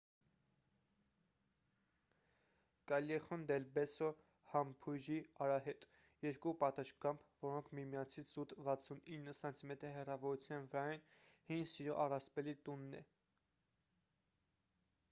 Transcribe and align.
callejon 2.91 3.43
del 3.51 3.67
beso 3.75 4.07
համբույրի 4.53 5.17
արահետ: 5.47 5.85
երկու 6.27 6.53
պատշգամբ 6.65 7.27
որոնք 7.45 7.69
միմյանցից 7.81 8.33
զուտ 8.37 8.57
69 8.71 9.45
սմ 9.61 9.75
հեռավորության 9.99 10.67
վրա 10.75 10.85
են 10.97 11.05
հին 11.53 11.71
սիրո 11.77 11.99
առասպելի 12.09 12.57
տունն 12.69 13.01
է: 13.05 13.07